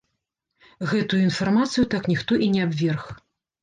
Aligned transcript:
Гэтую 0.93 1.21
інфармацыю 1.27 1.87
так 1.95 2.03
ніхто 2.15 2.43
і 2.47 2.53
не 2.59 2.69
абверг. 2.69 3.03